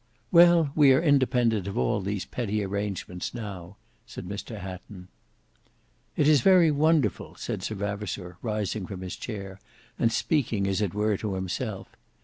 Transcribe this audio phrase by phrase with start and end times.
[0.31, 3.77] "Well we are independent of all these petty arrangements now,"
[4.07, 5.09] said Mr Hatton.
[6.17, 9.59] "It is very wonderful," said Sir Vavasour, rising from his chair
[9.99, 11.87] and speaking as it were to himself.